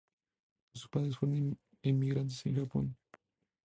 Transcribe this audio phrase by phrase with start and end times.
[0.73, 2.97] Sus padres fueron inmigrantes de Japón.